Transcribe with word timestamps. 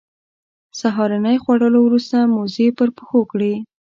سهارنۍ 0.79 1.37
خوړلو 1.43 1.79
وروسته 1.83 2.17
موزې 2.35 2.67
پر 2.77 2.89
پښو 2.97 3.21
کړې. 3.31 3.53